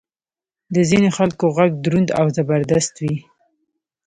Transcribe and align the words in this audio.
د 0.73 0.75
ځینې 0.89 1.09
خلکو 1.17 1.45
ږغ 1.55 1.71
دروند 1.83 2.09
او 2.19 2.25
زبردست 2.35 2.93
وي. 3.03 3.15